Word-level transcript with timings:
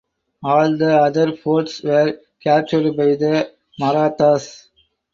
All 0.41 0.77
the 0.77 0.97
other 0.99 1.35
forts 1.37 1.83
were 1.83 2.19
captured 2.43 2.97
by 2.97 3.13
the 3.13 3.53
Marathas. 3.79 4.67